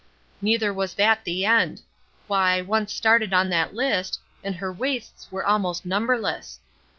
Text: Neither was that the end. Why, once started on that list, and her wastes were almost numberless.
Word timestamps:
Neither 0.41 0.73
was 0.73 0.95
that 0.95 1.23
the 1.25 1.45
end. 1.45 1.83
Why, 2.25 2.59
once 2.59 2.91
started 2.91 3.33
on 3.33 3.49
that 3.49 3.75
list, 3.75 4.19
and 4.43 4.55
her 4.55 4.73
wastes 4.73 5.31
were 5.31 5.45
almost 5.45 5.85
numberless. 5.85 6.59